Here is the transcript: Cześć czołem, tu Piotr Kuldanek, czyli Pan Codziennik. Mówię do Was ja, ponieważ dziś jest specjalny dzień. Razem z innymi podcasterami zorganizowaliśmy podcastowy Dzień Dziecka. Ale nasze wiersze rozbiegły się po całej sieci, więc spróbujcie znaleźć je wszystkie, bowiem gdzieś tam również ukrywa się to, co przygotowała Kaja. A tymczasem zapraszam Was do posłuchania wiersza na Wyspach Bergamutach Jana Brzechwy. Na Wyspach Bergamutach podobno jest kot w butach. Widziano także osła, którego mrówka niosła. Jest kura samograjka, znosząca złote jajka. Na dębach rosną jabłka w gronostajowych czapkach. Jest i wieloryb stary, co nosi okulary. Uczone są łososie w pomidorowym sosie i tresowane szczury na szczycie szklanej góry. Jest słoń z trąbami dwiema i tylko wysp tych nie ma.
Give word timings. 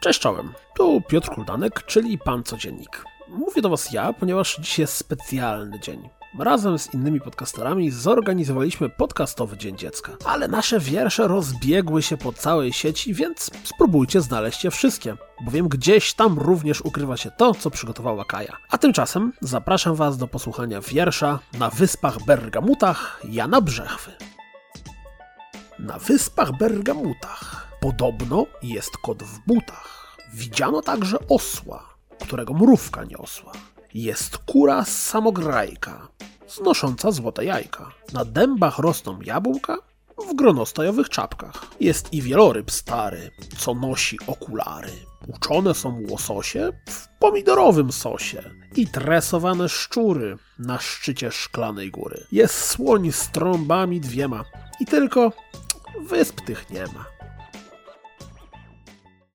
Cześć 0.00 0.20
czołem, 0.20 0.52
tu 0.76 1.00
Piotr 1.08 1.30
Kuldanek, 1.30 1.82
czyli 1.86 2.18
Pan 2.18 2.42
Codziennik. 2.42 3.04
Mówię 3.28 3.62
do 3.62 3.68
Was 3.68 3.92
ja, 3.92 4.12
ponieważ 4.12 4.56
dziś 4.56 4.78
jest 4.78 4.94
specjalny 4.94 5.80
dzień. 5.80 6.08
Razem 6.38 6.78
z 6.78 6.94
innymi 6.94 7.20
podcasterami 7.20 7.90
zorganizowaliśmy 7.90 8.88
podcastowy 8.88 9.56
Dzień 9.56 9.76
Dziecka. 9.76 10.12
Ale 10.24 10.48
nasze 10.48 10.80
wiersze 10.80 11.28
rozbiegły 11.28 12.02
się 12.02 12.16
po 12.16 12.32
całej 12.32 12.72
sieci, 12.72 13.14
więc 13.14 13.50
spróbujcie 13.64 14.20
znaleźć 14.20 14.64
je 14.64 14.70
wszystkie, 14.70 15.16
bowiem 15.44 15.68
gdzieś 15.68 16.14
tam 16.14 16.38
również 16.38 16.80
ukrywa 16.80 17.16
się 17.16 17.30
to, 17.30 17.54
co 17.54 17.70
przygotowała 17.70 18.24
Kaja. 18.24 18.56
A 18.70 18.78
tymczasem 18.78 19.32
zapraszam 19.40 19.94
Was 19.94 20.18
do 20.18 20.26
posłuchania 20.26 20.80
wiersza 20.80 21.38
na 21.58 21.70
Wyspach 21.70 22.24
Bergamutach 22.24 23.20
Jana 23.24 23.60
Brzechwy. 23.60 24.12
Na 25.78 25.98
Wyspach 25.98 26.58
Bergamutach 26.58 27.59
podobno 27.80 28.46
jest 28.62 28.96
kot 28.96 29.22
w 29.22 29.46
butach. 29.46 30.16
Widziano 30.34 30.82
także 30.82 31.18
osła, 31.28 31.94
którego 32.20 32.54
mrówka 32.54 33.04
niosła. 33.04 33.52
Jest 33.94 34.38
kura 34.38 34.84
samograjka, 34.84 36.08
znosząca 36.48 37.10
złote 37.10 37.44
jajka. 37.44 37.90
Na 38.12 38.24
dębach 38.24 38.78
rosną 38.78 39.20
jabłka 39.20 39.76
w 40.28 40.34
gronostajowych 40.34 41.08
czapkach. 41.08 41.66
Jest 41.80 42.12
i 42.12 42.22
wieloryb 42.22 42.70
stary, 42.70 43.30
co 43.58 43.74
nosi 43.74 44.18
okulary. 44.26 44.92
Uczone 45.26 45.74
są 45.74 46.02
łososie 46.10 46.72
w 46.88 47.08
pomidorowym 47.18 47.92
sosie 47.92 48.42
i 48.76 48.86
tresowane 48.86 49.68
szczury 49.68 50.36
na 50.58 50.78
szczycie 50.78 51.32
szklanej 51.32 51.90
góry. 51.90 52.26
Jest 52.32 52.54
słoń 52.54 53.12
z 53.12 53.28
trąbami 53.28 54.00
dwiema 54.00 54.44
i 54.80 54.86
tylko 54.86 55.32
wysp 56.00 56.40
tych 56.40 56.70
nie 56.70 56.82
ma. 56.86 57.19